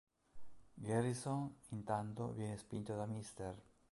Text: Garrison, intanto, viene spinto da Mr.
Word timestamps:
Garrison, 0.79 1.57
intanto, 1.73 2.31
viene 2.31 2.57
spinto 2.57 2.95
da 2.95 3.05
Mr. 3.05 3.55